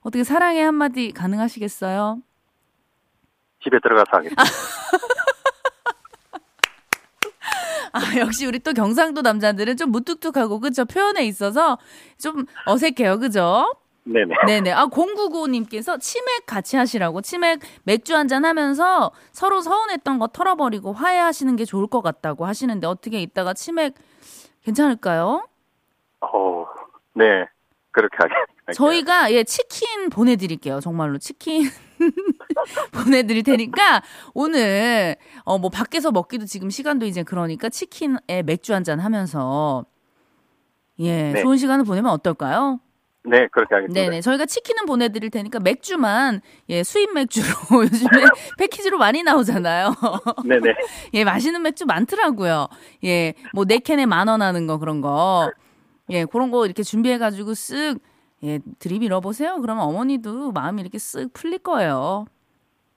어떻게 0.00 0.24
사랑해 0.24 0.60
한마디 0.62 1.12
가능하시겠어요? 1.12 2.18
집에 3.62 3.78
들어가서 3.80 4.08
하겠습니다. 4.10 4.42
아, 7.92 8.00
역시 8.18 8.44
우리 8.44 8.58
또 8.58 8.72
경상도 8.72 9.22
남자들은 9.22 9.76
좀 9.76 9.92
무뚝뚝하고, 9.92 10.58
그쵸? 10.58 10.84
표현에 10.84 11.24
있어서 11.26 11.78
좀 12.18 12.44
어색해요, 12.66 13.20
그죠? 13.20 13.72
네네. 14.04 14.34
네네. 14.46 14.72
아, 14.72 14.86
099님께서 14.86 15.98
치맥 16.00 16.46
같이 16.46 16.76
하시라고. 16.76 17.22
치맥 17.22 17.60
맥주 17.84 18.14
한잔 18.14 18.44
하면서 18.44 19.12
서로 19.32 19.60
서운했던 19.62 20.18
거 20.18 20.26
털어버리고 20.28 20.92
화해하시는 20.92 21.56
게 21.56 21.64
좋을 21.64 21.86
것 21.86 22.02
같다고 22.02 22.44
하시는데 22.46 22.86
어떻게 22.86 23.20
이따가 23.22 23.54
치맥 23.54 23.94
괜찮을까요? 24.64 25.46
어, 26.20 26.66
네. 27.14 27.46
그렇게 27.92 28.16
하겠습니다. 28.18 28.72
저희가 28.74 29.30
예 29.32 29.44
치킨 29.44 30.08
보내드릴게요 30.10 30.80
정말로 30.80 31.18
치킨 31.18 31.68
보내드릴 32.92 33.42
테니까 33.42 34.02
오늘 34.32 35.16
어 35.44 35.58
뭐 35.58 35.68
밖에서 35.70 36.10
먹기도 36.10 36.46
지금 36.46 36.70
시간도 36.70 37.06
이제 37.06 37.22
그러니까 37.22 37.68
치킨에 37.68 38.42
맥주 38.44 38.74
한 38.74 38.82
잔 38.84 39.00
하면서 39.00 39.84
예 40.98 41.32
네. 41.32 41.42
좋은 41.42 41.56
시간을 41.56 41.84
보내면 41.84 42.10
어떨까요? 42.12 42.80
네, 43.26 43.48
그렇게 43.52 43.74
하겠습니다. 43.74 44.00
네네 44.02 44.20
저희가 44.20 44.44
치킨은 44.46 44.84
보내드릴 44.86 45.30
테니까 45.30 45.58
맥주만 45.60 46.42
예 46.68 46.82
수입 46.82 47.12
맥주로 47.14 47.46
요즘에 47.84 48.10
패키지로 48.58 48.98
많이 48.98 49.22
나오잖아요. 49.22 49.94
네네. 50.44 50.74
예 51.14 51.24
맛있는 51.24 51.62
맥주 51.62 51.86
많더라고요. 51.86 52.68
예 53.04 53.32
뭐 53.54 53.64
네 53.64 53.78
캔에 53.78 54.04
만 54.06 54.28
원 54.28 54.42
하는 54.42 54.66
거 54.66 54.78
그런 54.78 55.00
거. 55.00 55.50
예, 56.10 56.26
그런 56.26 56.50
거 56.50 56.66
이렇게 56.66 56.82
준비해가지고 56.82 57.52
쓱, 57.52 57.98
예, 58.44 58.58
드립 58.78 59.02
잃어보세요. 59.02 59.58
그러면 59.62 59.84
어머니도 59.84 60.52
마음이 60.52 60.82
이렇게 60.82 60.98
쓱 60.98 61.32
풀릴 61.32 61.60
거예요. 61.60 62.26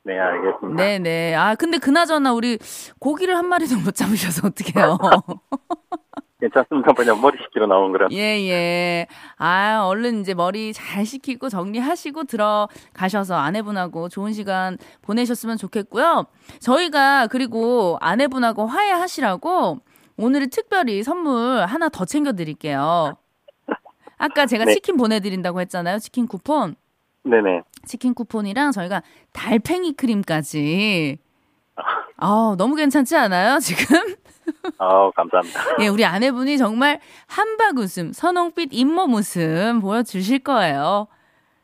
네, 0.04 0.20
알겠습니다. 0.20 0.76
네네. 0.84 1.36
아, 1.36 1.56
근데 1.56 1.78
그나저나 1.78 2.34
우리 2.34 2.58
고기를 3.00 3.36
한 3.38 3.48
마리도 3.48 3.78
못 3.80 3.96
잡으셔서 3.96 4.48
어떡해요. 4.48 4.98
괜찮습니다. 6.40 6.94
그냥 6.94 7.20
머리 7.20 7.38
식기로 7.42 7.66
나온 7.66 7.92
거라. 7.92 8.08
예, 8.12 8.18
예. 8.18 9.08
아, 9.38 9.82
얼른 9.86 10.22
이제 10.22 10.34
머리 10.34 10.72
잘 10.72 11.06
식히고 11.06 11.50
정리하시고 11.50 12.26
들어가셔서 12.26 13.36
아내분하고 13.36 14.10
좋은 14.10 14.34
시간 14.34 14.78
보내셨으면 15.02 15.58
좋겠고요. 15.58 16.26
저희가 16.60 17.28
그리고 17.28 17.98
아내분하고 18.02 18.68
화해하시라고 18.68 19.80
오늘은 20.18 20.50
특별히 20.52 21.04
선물 21.04 21.66
하나 21.66 21.90
더 21.90 22.06
챙겨드릴게요. 22.06 23.14
아까 24.18 24.46
제가 24.46 24.66
네. 24.66 24.74
치킨 24.74 24.98
보내드린다고 24.98 25.62
했잖아요. 25.62 26.00
치킨 26.00 26.28
쿠폰. 26.28 26.76
네네. 27.24 27.62
치킨 27.86 28.14
쿠폰이랑 28.14 28.72
저희가 28.72 29.02
달팽이 29.34 29.94
크림까지. 29.94 31.18
아, 32.18 32.56
너무 32.58 32.76
괜찮지 32.76 33.16
않아요, 33.16 33.60
지금? 33.60 34.16
아우, 34.78 35.12
감사합니다. 35.12 35.60
예, 35.82 35.88
우리 35.88 36.06
아내분이 36.06 36.58
정말 36.58 37.00
한박 37.28 37.78
웃음, 37.78 38.14
선홍빛 38.14 38.70
잇몸 38.72 39.14
웃음 39.14 39.80
보여주실 39.82 40.40
거예요. 40.40 41.08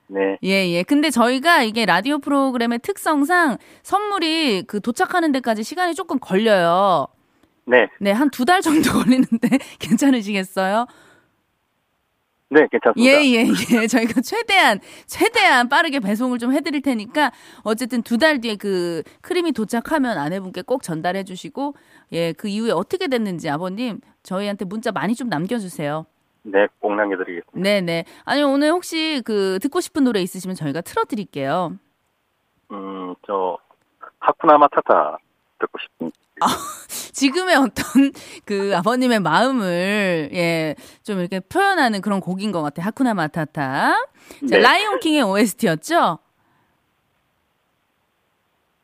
네. 0.07 0.37
예, 0.43 0.67
예. 0.69 0.83
근데 0.83 1.09
저희가 1.09 1.63
이게 1.63 1.85
라디오 1.85 2.19
프로그램의 2.19 2.79
특성상 2.79 3.57
선물이 3.83 4.63
그 4.67 4.79
도착하는 4.81 5.31
데까지 5.31 5.63
시간이 5.63 5.95
조금 5.95 6.19
걸려요. 6.19 7.07
네. 7.65 7.87
네, 7.99 8.11
한 8.11 8.29
두 8.29 8.45
달 8.45 8.61
정도 8.61 8.91
걸리는데 9.03 9.57
괜찮으시겠어요? 9.79 10.85
네, 12.49 12.67
괜찮습니다. 12.69 13.11
예, 13.11 13.25
예, 13.25 13.47
예. 13.81 13.87
저희가 13.87 14.21
최대한, 14.21 14.79
최대한 15.07 15.69
빠르게 15.69 15.99
배송을 15.99 16.37
좀 16.37 16.53
해드릴 16.53 16.83
테니까, 16.83 17.31
어쨌든 17.63 18.03
두 18.03 18.17
달 18.19 18.41
뒤에 18.41 18.57
그 18.57 19.01
크림이 19.21 19.53
도착하면 19.53 20.19
아내분께 20.19 20.61
꼭 20.61 20.83
전달해 20.83 21.23
주시고, 21.23 21.73
예, 22.13 22.31
그 22.33 22.47
이후에 22.47 22.71
어떻게 22.71 23.07
됐는지 23.07 23.49
아버님, 23.49 23.99
저희한테 24.21 24.65
문자 24.65 24.91
많이 24.91 25.15
좀 25.15 25.29
남겨주세요. 25.29 26.05
네, 26.43 26.67
꼭 26.79 26.95
남겨드리겠습니다. 26.95 27.59
네 27.59 27.81
네. 27.81 28.05
아니, 28.25 28.43
오늘 28.43 28.69
혹시 28.71 29.21
그 29.25 29.59
듣고 29.61 29.81
싶은 29.81 30.03
노래 30.03 30.21
있으시면 30.21 30.55
저희가 30.55 30.81
틀어드릴게요. 30.81 31.77
음, 32.71 33.15
저, 33.25 33.57
하쿠나 34.19 34.57
마타타 34.57 35.17
듣고 35.59 35.79
싶습니다. 35.79 36.17
지금의 37.13 37.55
어떤 37.55 38.11
그 38.45 38.75
아버님의 38.75 39.19
마음을, 39.19 40.29
예, 40.33 40.75
좀 41.03 41.19
이렇게 41.19 41.39
표현하는 41.39 42.01
그런 42.01 42.19
곡인 42.19 42.51
것 42.51 42.61
같아요. 42.61 42.85
하쿠나 42.85 43.13
마타타. 43.13 43.93
자, 43.93 43.97
네. 44.41 44.57
라이온 44.59 44.99
킹의 44.99 45.23
OST였죠? 45.23 46.19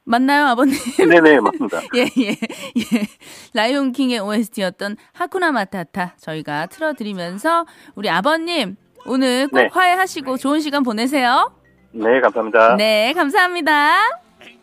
맞나요, 0.09 0.47
아버님? 0.47 0.73
네네, 0.97 1.39
맞습니다. 1.39 1.81
예, 1.95 2.01
예, 2.17 2.29
예. 2.29 3.07
라이온 3.53 3.91
킹의 3.91 4.19
OST였던 4.19 4.97
하쿠나 5.13 5.51
마타타 5.51 6.15
저희가 6.17 6.65
틀어드리면서 6.65 7.67
우리 7.93 8.09
아버님 8.09 8.75
오늘 9.05 9.47
꼭 9.47 9.57
네. 9.57 9.69
화해하시고 9.71 10.37
좋은 10.37 10.61
시간 10.61 10.81
보내세요. 10.81 11.51
네, 11.91 12.19
감사합니다. 12.21 12.75
네, 12.77 13.13
감사합니다. 13.13 13.99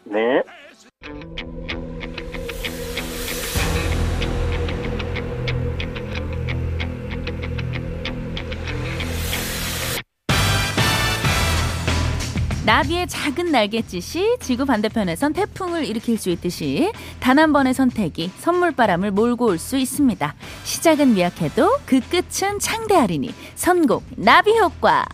네. 0.05 0.43
나비의 12.67 13.07
작은 13.07 13.53
날갯짓이 13.53 14.39
지구 14.41 14.65
반대편에선 14.65 15.33
태풍을 15.35 15.85
일으킬 15.85 16.19
수 16.19 16.31
있듯이 16.31 16.93
단 17.21 17.37
한 17.39 17.53
번의 17.53 17.75
선택이 17.75 18.33
선물바람을 18.41 19.11
몰고 19.13 19.47
올 19.47 19.59
수 19.59 19.77
있습니다. 19.77 20.35
시작은 20.65 21.15
미약해도 21.15 21.79
그 21.87 22.01
끝은 22.01 22.59
창대하리니 22.59 23.33
선곡 23.55 24.03
나비 24.17 24.59
효과. 24.59 25.05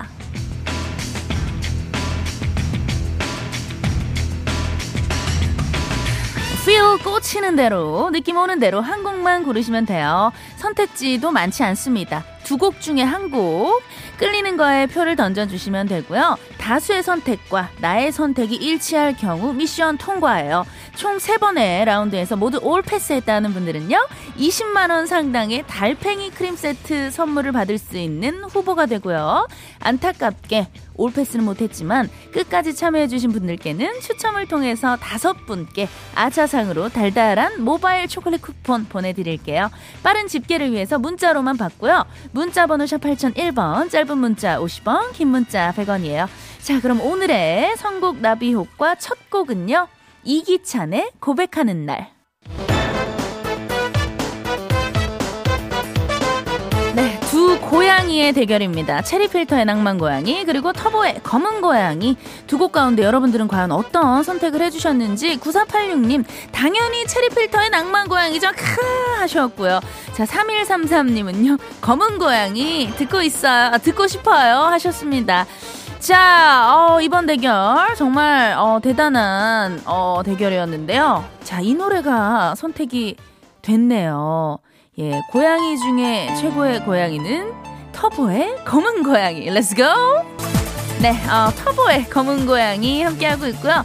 feel 6.63 6.97
꽂히는 7.03 7.57
대로 7.57 8.11
느낌 8.13 8.37
오는 8.37 8.61
대로 8.61 8.81
한 8.81 9.03
곡만 9.03 9.43
고르시면 9.45 9.85
돼요. 9.87 10.31
선택지도 10.59 11.33
많지 11.33 11.63
않습니다. 11.65 12.25
두 12.45 12.57
곡 12.57 12.81
중에 12.81 13.03
한 13.03 13.31
곡 13.31 13.83
끌리는 14.23 14.57
거에 14.57 14.87
표를 14.87 15.17
던져주시면 15.17 15.89
되고요. 15.89 16.39
다수의 16.57 17.03
선택과 17.03 17.71
나의 17.81 18.13
선택이 18.13 18.55
일치할 18.55 19.17
경우 19.17 19.53
미션 19.53 19.99
통과예요. 19.99 20.65
총 20.97 21.19
세번의 21.19 21.85
라운드에서 21.85 22.37
모두 22.37 22.59
올 22.63 22.83
패스했다는 22.83 23.53
분들은요. 23.53 23.97
20만원 24.39 25.07
상당의 25.07 25.65
달팽이 25.67 26.31
크림 26.31 26.57
세트 26.57 27.11
선물을 27.11 27.53
받을 27.53 27.79
수 27.79 27.97
있는 27.97 28.45
후보가 28.45 28.87
되고요. 28.87 29.49
안타깝게 29.81 30.69
올 30.95 31.13
패스는 31.13 31.45
못했지만 31.45 32.09
끝까지 32.33 32.75
참여해주신 32.75 33.33
분들께는 33.33 34.01
추첨을 34.01 34.47
통해서 34.47 34.97
다섯 34.97 35.47
분께 35.47 35.89
아차상으로 36.15 36.91
달달한 36.91 37.63
모바일 37.65 38.09
초콜릿 38.09 38.43
쿠폰 38.43 38.85
보내드릴게요. 38.85 39.71
빠른 40.03 40.29
집계를 40.29 40.73
위해서 40.73 40.99
문자로만 40.99 41.57
받고요. 41.57 42.05
문자 42.33 42.67
번호 42.67 42.87
샵 42.87 42.99
8001번, 42.99 43.91
짧은 43.91 44.19
문자 44.19 44.59
50원, 44.59 45.13
긴 45.13 45.29
문자 45.29 45.73
100원이에요. 45.73 46.29
자, 46.61 46.81
그럼 46.81 47.01
오늘의 47.01 47.77
선곡 47.77 48.19
나비 48.19 48.55
효과 48.55 48.95
첫 48.95 49.31
곡은요. 49.31 49.89
이기찬의 50.25 51.11
고백하는 51.21 51.87
날. 51.87 52.11
네, 56.95 57.19
두 57.31 57.59
고양이의 57.59 58.35
대결입니다. 58.35 59.01
체리필터의 59.03 59.65
낭만 59.65 59.97
고양이 59.97 60.45
그리고 60.45 60.75
터보의 60.75 61.21
검은 61.23 61.63
고양이 61.63 62.17
두 62.47 62.59
곡 62.59 62.71
가운데 62.73 63.03
여러분들은 63.03 63.49
과연 63.49 63.73
어떤 63.73 64.23
선택을 64.23 64.61
해주셨는지 64.63 65.39
9486님 65.39 66.25
당연히 66.53 67.07
체리필터의 67.07 67.71
낭만 67.71 68.09
고양이죠 68.09 68.49
크 68.55 69.21
하셨고요. 69.21 69.81
자 70.13 70.25
3133님은요 70.25 71.59
검은 71.81 72.19
고양이 72.19 72.91
듣고 72.97 73.23
있어요 73.23 73.71
아, 73.73 73.79
듣고 73.79 74.07
싶어요 74.07 74.57
하셨습니다. 74.67 75.47
자, 76.03 76.75
어, 76.75 77.01
이번 77.01 77.27
대결 77.27 77.95
정말 77.97 78.57
어, 78.59 78.81
대단한 78.83 79.81
어, 79.85 80.21
대결이었는데요. 80.25 81.25
자, 81.45 81.61
이 81.61 81.75
노래가 81.75 82.57
선택이 82.57 83.15
됐네요. 83.63 84.59
예, 84.99 85.21
고양이 85.31 85.79
중에 85.79 86.35
최고의 86.41 86.85
고양이는 86.85 87.53
터보의 87.93 88.65
검은 88.65 89.05
고양이. 89.05 89.47
Let's 89.49 89.77
go! 89.77 89.87
네, 91.01 91.11
어, 91.31 91.51
터보의 91.51 92.11
검은 92.11 92.47
고양이 92.47 93.05
함께하고 93.05 93.47
있고요. 93.47 93.85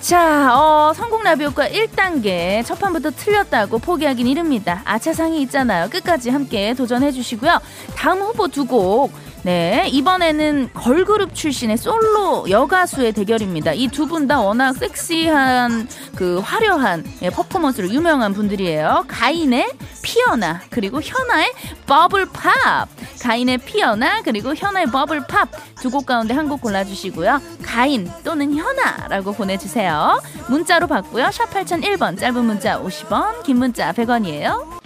자, 0.00 0.50
어, 0.54 0.94
성공 0.94 1.22
라비오과 1.24 1.68
1단계 1.68 2.64
첫 2.64 2.78
판부터 2.78 3.10
틀렸다고 3.10 3.80
포기하긴 3.80 4.26
이릅니다. 4.26 4.80
아차상이 4.86 5.42
있잖아요. 5.42 5.90
끝까지 5.90 6.30
함께 6.30 6.72
도전해 6.72 7.12
주시고요. 7.12 7.58
다음 7.94 8.20
후보 8.20 8.48
두 8.48 8.64
곡. 8.64 9.12
네, 9.44 9.88
이번에는 9.92 10.70
걸그룹 10.72 11.34
출신의 11.34 11.76
솔로 11.76 12.48
여가수의 12.48 13.12
대결입니다. 13.12 13.72
이 13.74 13.88
두 13.88 14.06
분 14.06 14.26
다 14.26 14.40
워낙 14.40 14.72
섹시한 14.72 15.86
그 16.16 16.38
화려한 16.38 17.04
예, 17.20 17.28
퍼포먼스로 17.28 17.88
유명한 17.90 18.32
분들이에요. 18.32 19.04
가인의 19.06 19.70
피어나 20.02 20.62
그리고 20.70 21.02
현아의 21.02 21.52
버블팝. 21.86 22.88
가인의 23.20 23.58
피어나 23.58 24.22
그리고 24.22 24.54
현아의 24.54 24.86
버블팝 24.86 25.50
두 25.82 25.90
곡 25.90 26.06
가운데 26.06 26.32
한 26.32 26.48
곡 26.48 26.62
골라주시고요. 26.62 27.40
가인 27.62 28.10
또는 28.24 28.54
현아라고 28.54 29.32
보내주세요. 29.34 30.22
문자로 30.48 30.86
받고요. 30.86 31.30
샵 31.30 31.50
8001번 31.50 32.18
짧은 32.18 32.42
문자 32.44 32.80
50원 32.80 33.42
긴 33.42 33.58
문자 33.58 33.92
100원이에요. 33.92 34.83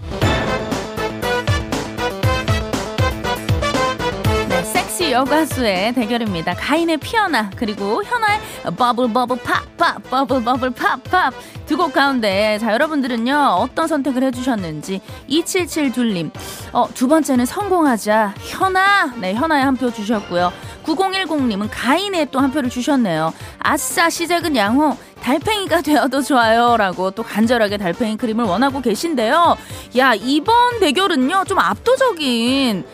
네, 5.08 5.14
여가수의 5.14 5.94
대결입니다. 5.94 6.52
가인의 6.52 6.98
피어나 6.98 7.48
그리고 7.56 8.04
현아의 8.04 8.40
버블 8.76 9.10
버블 9.10 9.38
팝팝 9.38 10.02
버블 10.10 10.44
버블 10.44 10.70
팝팝 10.72 11.32
두 11.66 11.78
곡 11.78 11.94
가운데 11.94 12.58
자 12.58 12.74
여러분들은요 12.74 13.56
어떤 13.58 13.88
선택을 13.88 14.22
해주셨는지 14.24 15.00
277 15.28 15.92
둘님. 15.92 16.30
어, 16.74 16.86
두 16.92 17.08
번째는 17.08 17.46
성공하자. 17.46 18.34
현아! 18.36 19.14
네 19.22 19.32
현아에 19.32 19.62
한표 19.62 19.90
주셨고요. 19.92 20.52
9010님은 20.84 21.68
가인에 21.70 22.26
또한 22.26 22.50
표를 22.52 22.68
주셨네요. 22.68 23.32
아싸 23.60 24.10
시작은 24.10 24.56
양호. 24.56 24.94
달팽이가 25.22 25.80
되어도 25.88 26.20
좋아요라고 26.20 27.12
또 27.12 27.22
간절하게 27.22 27.78
달팽이 27.78 28.18
크림을 28.18 28.44
원하고 28.44 28.82
계신데요. 28.82 29.56
야 29.96 30.12
이번 30.14 30.80
대결은요 30.80 31.44
좀 31.46 31.58
압도적인 31.60 32.84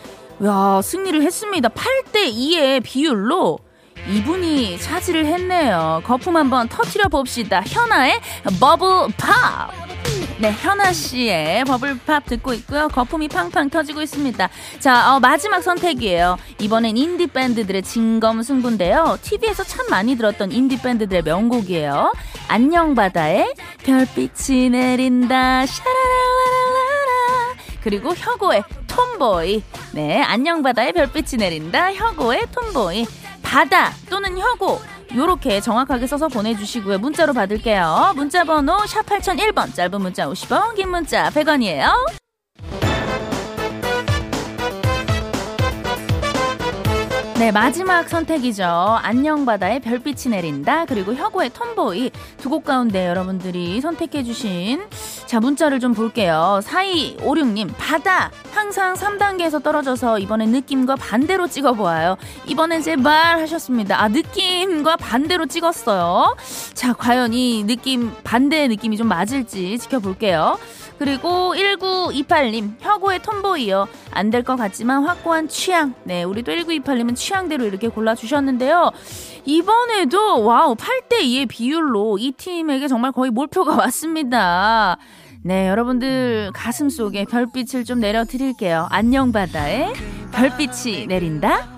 야, 0.43 0.81
승리를 0.83 1.21
했습니다. 1.21 1.69
8대 1.69 2.31
2의 2.33 2.83
비율로 2.83 3.59
이분이 4.09 4.77
차지를 4.79 5.25
했네요. 5.25 6.01
거품 6.03 6.35
한번 6.35 6.67
터트려 6.67 7.07
봅시다. 7.07 7.61
현아의 7.65 8.19
버블 8.59 9.13
팝. 9.17 9.71
네, 10.37 10.51
현아 10.51 10.91
씨의 10.91 11.63
버블팝 11.63 12.25
듣고 12.25 12.53
있고요. 12.55 12.89
거품이 12.89 13.29
팡팡 13.29 13.69
터지고 13.69 14.01
있습니다. 14.01 14.49
자, 14.79 15.15
어, 15.15 15.19
마지막 15.21 15.61
선택이에요. 15.61 16.37
이번엔 16.59 16.97
인디 16.97 17.25
밴드들의 17.25 17.81
진검승부인데요. 17.81 19.17
TV에서 19.21 19.63
참 19.63 19.87
많이 19.89 20.17
들었던 20.17 20.51
인디 20.51 20.77
밴드들의 20.81 21.23
명곡이에요. 21.23 22.11
안녕 22.49 22.95
바다의 22.95 23.53
별빛이 23.83 24.69
내린다. 24.71 25.65
샤라라라라라. 25.65 26.74
그리고 27.85 28.15
혁오의 28.15 28.63
톰보이. 28.87 29.61
네, 29.93 30.19
안녕 30.23 30.63
바다의 30.63 30.91
별빛이 30.91 31.37
내린다. 31.37 31.93
혁오의 31.93 32.47
톰보이. 32.51 33.05
바다 33.43 33.91
또는 34.09 34.39
혁오. 34.39 34.81
요렇게 35.15 35.61
정확하게 35.61 36.07
써서 36.07 36.27
보내주시고요. 36.27 36.97
문자로 36.97 37.33
받을게요. 37.33 38.13
문자 38.15 38.43
번호 38.43 38.87
샵 38.87 39.05
8001번. 39.05 39.75
짧은 39.75 40.01
문자 40.01 40.27
50원, 40.27 40.73
긴 40.73 40.89
문자 40.89 41.29
100원이에요. 41.29 41.91
네, 47.37 47.51
마지막 47.51 48.07
선택이죠. 48.07 48.63
안녕 48.63 49.45
바다의 49.45 49.81
별빛이 49.81 50.29
내린다. 50.33 50.85
그리고 50.85 51.13
혁오의 51.13 51.49
톰보이. 51.49 52.11
두 52.37 52.49
곡 52.49 52.63
가운데 52.63 53.07
여러분들이 53.07 53.81
선택해 53.81 54.23
주신. 54.23 54.81
자, 55.25 55.41
문자를 55.41 55.81
좀 55.81 55.93
볼게요. 55.93 56.61
4256 56.63 57.47
님, 57.47 57.67
바다. 57.77 58.31
항상 58.53 58.93
3단계에서 58.93 59.61
떨어져서 59.61 60.19
이번엔 60.19 60.51
느낌과 60.51 60.95
반대로 60.95 61.47
찍어 61.47 61.73
보아요. 61.73 62.15
이번엔 62.47 62.81
제발 62.83 63.41
하셨습니다. 63.41 64.01
아, 64.01 64.07
느낌과 64.07 64.95
반대로 64.95 65.45
찍었어요. 65.45 66.37
자, 66.73 66.93
과연 66.93 67.33
이 67.33 67.65
느낌, 67.65 68.13
반대의 68.23 68.69
느낌이 68.69 68.95
좀 68.95 69.07
맞을지 69.09 69.77
지켜볼게요. 69.79 70.57
그리고 70.97 71.53
1928님, 71.55 72.75
혁오의 72.79 73.21
톰보이요. 73.21 73.87
안 74.11 74.29
될 74.31 74.43
것 74.43 74.55
같지만 74.55 75.03
확고한 75.05 75.47
취향. 75.49 75.93
네, 76.03 76.23
우리도 76.23 76.51
1928님은 76.51 77.15
취향대로 77.15 77.65
이렇게 77.65 77.87
골라주셨는데요. 77.87 78.91
이번에도, 79.45 80.43
와우, 80.43 80.75
8대 80.75 81.19
2의 81.21 81.47
비율로 81.47 82.17
이 82.19 82.31
팀에게 82.31 82.87
정말 82.87 83.11
거의 83.11 83.29
몰표가 83.31 83.75
왔습니다. 83.83 84.97
네, 85.43 85.67
여러분들 85.67 86.51
가슴 86.53 86.89
속에 86.89 87.25
별빛을 87.25 87.83
좀 87.85 87.99
내려 87.99 88.23
드릴게요. 88.25 88.87
안녕 88.89 89.31
바다에 89.31 89.93
별빛이 90.31 91.05
내린다. 91.07 91.74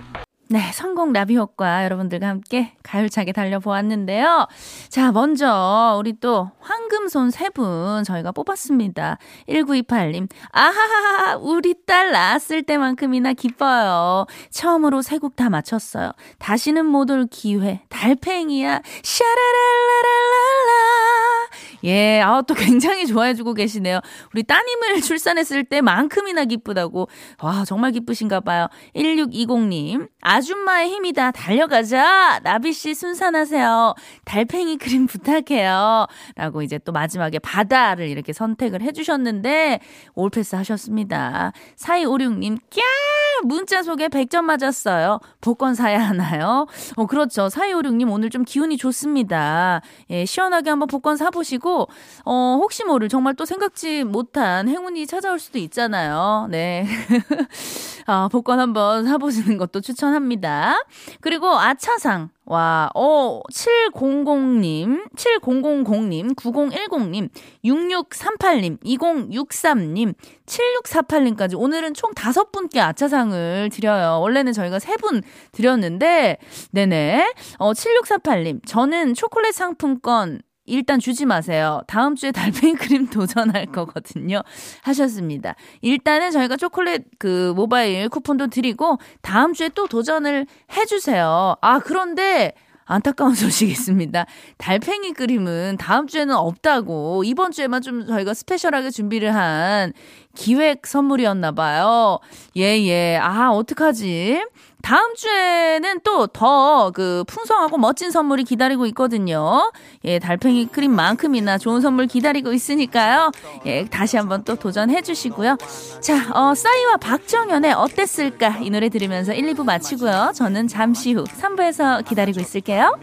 네, 0.50 0.72
성공 0.72 1.12
라비효과 1.12 1.84
여러분들과 1.84 2.30
함께 2.30 2.72
가열차게 2.82 3.34
달려보았는데요. 3.34 4.48
자, 4.88 5.12
먼저 5.12 5.98
우리 6.00 6.18
또 6.22 6.52
황금손 6.62 7.32
세 7.32 7.50
분 7.50 8.04
저희가 8.06 8.32
뽑았습니다. 8.32 9.18
1928님, 9.50 10.30
아하하, 10.52 11.36
우리 11.38 11.76
딸 11.86 12.12
낳았을 12.12 12.64
때만큼이나 12.64 13.34
기뻐요. 13.34 14.26
처음으로 14.50 15.02
세 15.02 15.18
곡 15.20 15.36
다 15.36 15.50
맞췄어요. 15.50 16.14
다시는 16.40 16.86
못 16.86 17.12
올 17.12 17.28
기회, 17.30 17.82
달팽이야, 17.90 18.82
샤라랄라랄랄라. 19.04 21.37
예, 21.84 22.22
아, 22.22 22.42
또 22.42 22.54
굉장히 22.54 23.06
좋아해주고 23.08 23.54
계시네요. 23.54 24.00
우리 24.34 24.44
따님을 24.44 25.02
출산했을 25.02 25.64
때만큼이나 25.64 26.46
기쁘다고. 26.46 27.08
와, 27.42 27.66
정말 27.66 27.92
기쁘신가 27.92 28.42
봐요. 28.42 28.68
1620님, 28.96 30.10
아줌마의 30.22 30.90
힘이다. 30.90 31.32
달려가자. 31.32 32.40
나비씨 32.44 32.94
순산하세요. 32.94 33.96
달팽이 34.26 34.78
그림 34.78 35.08
부탁해요. 35.08 36.08
라고 36.36 36.62
이제 36.62 36.78
또 36.80 36.92
마지막에 36.92 37.40
바다를 37.40 38.08
이렇게 38.08 38.34
선택을 38.34 38.82
해주셨는데, 38.82 39.80
올패스 40.16 40.56
하셨습니다. 40.56 41.52
4256님, 41.78 42.60
꺄! 42.70 43.17
문자 43.44 43.84
속에 43.84 44.08
100점 44.08 44.44
맞았어요. 44.44 45.20
복권 45.42 45.76
사야 45.76 46.00
하나요? 46.00 46.68
어, 46.96 47.06
그렇죠. 47.06 47.48
4256님 47.48 48.12
오늘 48.12 48.30
좀 48.30 48.44
기운이 48.44 48.78
좋습니다. 48.78 49.82
예, 50.10 50.26
시원하게 50.26 50.70
한번 50.70 50.88
복권 50.88 51.18
사보시고, 51.18 51.88
어, 52.26 52.58
혹시 52.62 52.84
모를 52.84 53.10
정말 53.10 53.36
또 53.36 53.46
생각지 53.46 54.04
못한 54.04 54.68
행운이 54.68 55.08
찾아올 55.08 55.40
수도 55.40 55.60
있잖아요. 55.60 56.48
네. 56.50 56.86
아, 58.06 58.28
복권 58.32 58.60
한번 58.60 59.06
사보시는 59.06 59.58
것도 59.58 59.82
추천합니다. 59.82 60.84
그리고 61.22 61.48
아차상. 61.48 62.30
와, 62.50 62.90
어, 62.96 63.42
700님, 63.52 65.04
7000님, 65.18 66.34
9010님, 66.34 67.30
6638님, 67.66 68.80
2063님, 68.84 70.14
7648님까지 70.46 71.60
오늘은 71.60 71.94
총 71.94 72.14
다섯 72.14 72.52
분께 72.54 72.80
아차상을 72.80 73.70
드려요. 73.74 74.22
원래는 74.22 74.54
저희가 74.54 74.80
세 74.80 74.96
분 74.98 75.22
드렸는데, 75.52 76.38
네네. 76.72 77.34
어, 77.60 77.74
7648님, 77.74 78.66
저는 78.66 79.14
초콜릿 79.14 79.54
상품권 79.54 80.40
일단 80.68 81.00
주지 81.00 81.26
마세요. 81.26 81.82
다음 81.88 82.16
주에 82.16 82.32
달팽이 82.32 82.74
크림 82.76 83.08
도전할 83.08 83.68
거거든요. 83.68 84.44
하셨습니다. 84.84 85.56
일단은 85.82 86.32
저희가 86.32 86.58
초콜릿 86.58 87.06
그 87.18 87.54
모바일 87.56 88.10
쿠폰도 88.10 88.48
드리고 88.48 89.00
다음 89.22 89.54
주에 89.54 89.70
또 89.70 89.88
도전을 89.88 90.46
해주세요. 90.76 91.56
아, 91.62 91.80
그런데 91.80 92.54
안타까운 92.88 93.34
소식이 93.36 93.72
있습니다. 93.72 94.26
달팽이 94.58 95.14
그림은 95.14 95.78
다음 95.78 96.08
주에는 96.08 96.36
없다고 96.36 97.24
이번 97.26 97.52
주에만 97.52 97.82
좀 97.82 98.06
저희가 98.08 98.34
스페셜하게 98.34 98.92
준비를 98.92 99.34
한 99.36 99.94
기획 100.36 100.86
선물이었나 100.88 101.52
봐요. 101.52 102.20
예, 102.56 102.64
예. 102.86 103.18
아, 103.22 103.50
어떡하지? 103.52 104.42
다음 104.88 105.16
주에는 105.16 106.00
또 106.06 106.28
더 106.28 106.92
그 106.94 107.26
풍성하고 107.28 107.78
멋진 107.78 108.10
선물이 108.10 108.46
기다리고 108.46 108.86
있거든요. 108.88 109.70
예, 110.06 110.18
달팽이 110.18 110.68
크림만큼이나 110.68 111.58
좋은 111.58 111.82
선물 111.82 112.08
기다리고 112.08 112.54
있으니까요. 112.54 113.32
예, 113.66 113.84
다시 113.86 114.16
한번 114.16 114.46
또 114.46 114.56
도전해 114.56 115.02
주시고요. 115.02 115.58
자, 116.00 116.32
어, 116.34 116.56
싸이와 116.56 116.96
박정현의 116.98 117.74
어땠을까? 117.74 118.60
이 118.62 118.70
노래 118.70 118.88
들으면서 118.88 119.34
1, 119.34 119.54
2부 119.54 119.66
마치고요. 119.66 120.32
저는 120.34 120.70
잠시 120.70 121.12
후 121.12 121.26
3부에서 121.26 122.06
기다리고 122.06 122.40
있을게요. 122.40 122.98